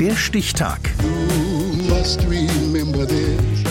[0.00, 0.78] Der Stichtag.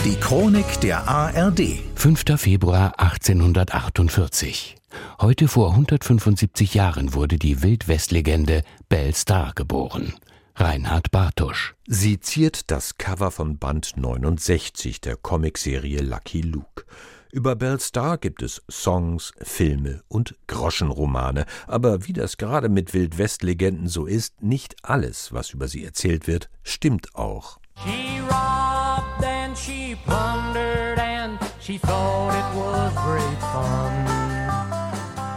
[0.03, 1.79] Die Chronik der ARD.
[1.95, 2.25] 5.
[2.35, 4.75] Februar 1848.
[5.21, 10.15] Heute vor 175 Jahren wurde die Wildwestlegende Belle Star geboren.
[10.55, 11.75] Reinhard Bartusch.
[11.85, 16.83] Sie ziert das Cover von Band 69 der Comicserie Lucky Luke.
[17.31, 23.87] Über Belle Star gibt es Songs, Filme und Groschenromane, aber wie das gerade mit Wildwest-Legenden
[23.87, 27.59] so ist, nicht alles, was über sie erzählt wird, stimmt auch.
[27.83, 34.07] She robbed and she plundered and she thought it was great fun.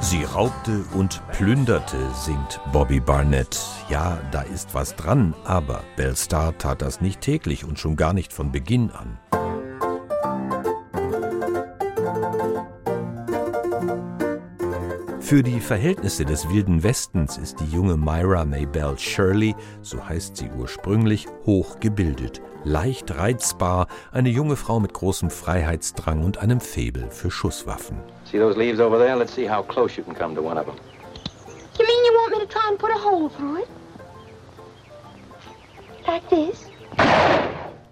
[0.01, 3.61] Sie raubte und plünderte, singt Bobby Barnett.
[3.89, 8.13] Ja, da ist was dran, aber Belle Star tat das nicht täglich und schon gar
[8.13, 9.19] nicht von Beginn an.
[15.21, 20.51] Für die Verhältnisse des Wilden Westens ist die junge Myra Maybelle Shirley, so heißt sie
[20.59, 27.99] ursprünglich, hochgebildet, leicht reizbar, eine junge Frau mit großem Freiheitsdrang und einem Faible für Schusswaffen.
[28.25, 29.17] See those leaves over there?
[29.17, 30.75] Let's see how close you can come to one of them.
[31.79, 33.69] You mean you want me to try and put a hole through it?
[36.09, 36.67] Like this?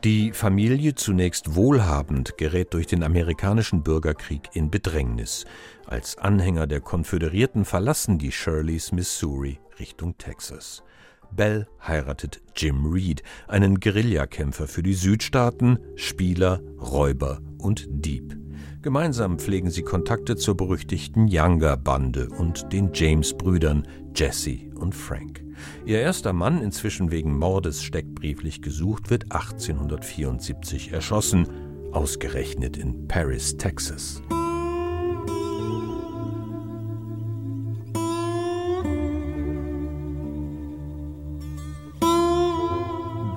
[0.04, 5.44] Die Familie, zunächst wohlhabend, gerät durch den amerikanischen Bürgerkrieg in Bedrängnis.
[5.86, 10.84] Als Anhänger der Konföderierten verlassen die Shirleys Missouri Richtung Texas.
[11.32, 18.36] Bell heiratet Jim Reed, einen Guerillakämpfer für die Südstaaten, Spieler, Räuber und Dieb.
[18.82, 25.45] Gemeinsam pflegen sie Kontakte zur berüchtigten Younger-Bande und den James-Brüdern Jesse und Frank.
[25.84, 31.48] Ihr erster Mann, inzwischen wegen Mordes steckbrieflich gesucht, wird 1874 erschossen,
[31.93, 34.23] ausgerechnet in Paris, Texas.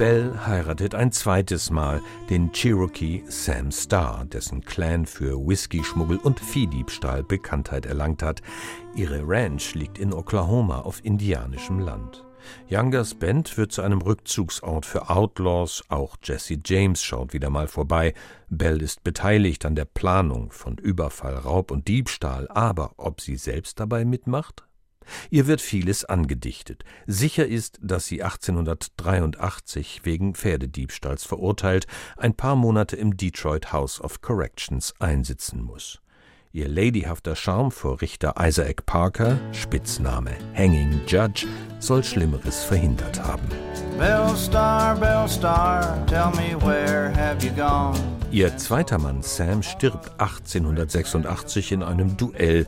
[0.01, 7.21] Bell heiratet ein zweites Mal den Cherokee Sam Starr, dessen Clan für Whisky-Schmuggel und Viehdiebstahl
[7.21, 8.41] Bekanntheit erlangt hat.
[8.95, 12.25] Ihre Ranch liegt in Oklahoma auf indianischem Land.
[12.67, 18.15] Youngers Band wird zu einem Rückzugsort für Outlaws, auch Jesse James schaut wieder mal vorbei.
[18.49, 23.79] Bell ist beteiligt an der Planung von Überfall, Raub und Diebstahl, aber ob sie selbst
[23.79, 24.65] dabei mitmacht?
[25.29, 26.83] Ihr wird vieles angedichtet.
[27.07, 34.21] Sicher ist, dass sie 1883 wegen Pferdediebstahls verurteilt, ein paar Monate im Detroit House of
[34.21, 36.01] Corrections einsitzen muss.
[36.53, 41.47] Ihr ladyhafter Charme vor Richter Isaac Parker, Spitzname Hanging Judge,
[41.79, 43.47] soll Schlimmeres verhindert haben.
[43.97, 47.97] Bell Star, Bell Star, tell me where have you gone?
[48.31, 52.67] Ihr zweiter Mann Sam stirbt 1886 in einem Duell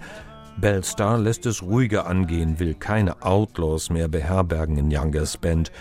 [0.57, 5.71] Belle Star lässt es ruhiger angehen, will keine Outlaws mehr beherbergen in Youngers Band.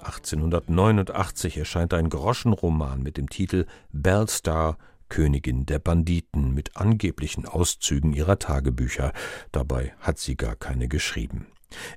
[0.00, 4.78] 1889 erscheint ein Groschenroman mit dem Titel Belle Star,
[5.08, 9.12] Königin der Banditen, mit angeblichen Auszügen ihrer Tagebücher.
[9.52, 11.46] Dabei hat sie gar keine geschrieben.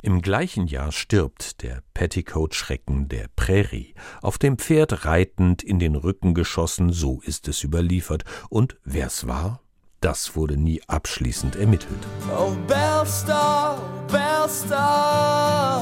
[0.01, 6.33] Im gleichen Jahr stirbt der Petticoat-Schrecken der Prärie, auf dem Pferd reitend in den Rücken
[6.33, 8.23] geschossen, so ist es überliefert.
[8.49, 9.64] Und wer's war?
[10.05, 11.97] Das wurde nie abschließend ermittelt.
[12.31, 15.81] Oh, Bellstar, Bellstar,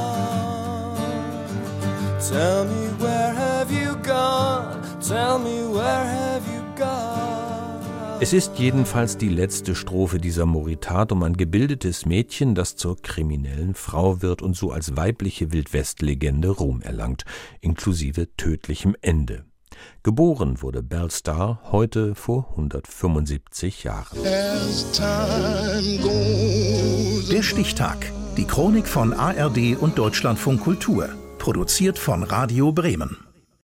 [2.25, 4.79] tell me where have you gone?
[5.05, 8.21] Tell me where have you gone?
[8.21, 13.75] Es ist jedenfalls die letzte Strophe dieser Moritat um ein gebildetes Mädchen, das zur kriminellen
[13.75, 17.25] Frau wird und so als weibliche Wildwestlegende Ruhm erlangt,
[17.59, 19.43] inklusive tödlichem Ende.
[20.03, 24.17] Geboren wurde Belle Starr heute vor 175 Jahren.
[27.31, 28.11] Der Stichtag.
[28.37, 31.09] Die Chronik von ARD und Deutschlandfunk Kultur.
[31.37, 33.32] Produziert von Radio Bremen.